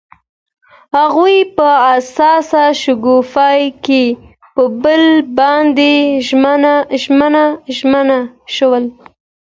هغوی 0.97 1.37
په 1.55 1.67
حساس 1.87 2.49
شګوفه 2.81 3.49
کې 3.85 4.03
پر 4.55 4.65
بل 4.83 5.03
باندې 5.37 5.91
ژمن 7.77 8.09
شول. 8.55 8.85